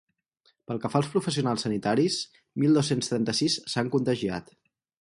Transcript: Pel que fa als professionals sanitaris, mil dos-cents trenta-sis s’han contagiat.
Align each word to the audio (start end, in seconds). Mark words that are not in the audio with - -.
Pel 0.69 0.79
que 0.85 0.89
fa 0.93 1.01
als 1.01 1.09
professionals 1.17 1.67
sanitaris, 1.67 2.17
mil 2.65 2.81
dos-cents 2.81 3.13
trenta-sis 3.13 3.63
s’han 3.77 3.95
contagiat. 3.99 4.53